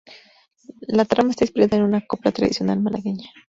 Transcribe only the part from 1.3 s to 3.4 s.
inspirada en una copla tradicional malagueña.